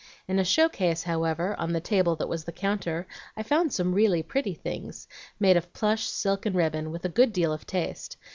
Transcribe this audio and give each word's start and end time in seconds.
In 0.27 0.39
a 0.39 0.43
show 0.43 0.67
case, 0.67 1.03
however, 1.03 1.55
on 1.59 1.73
the 1.73 1.79
table 1.79 2.15
that 2.15 2.27
was 2.27 2.43
the 2.43 2.51
counter, 2.51 3.05
I 3.37 3.43
found 3.43 3.71
some 3.71 3.93
really 3.93 4.23
pretty 4.23 4.55
things, 4.55 5.07
made 5.39 5.57
of 5.57 5.73
plush, 5.73 6.05
silk, 6.07 6.43
and 6.47 6.55
ribbon, 6.55 6.89
with 6.89 7.05
a 7.05 7.07
good 7.07 7.31
deal 7.31 7.53
of 7.53 7.67
taste. 7.67 8.17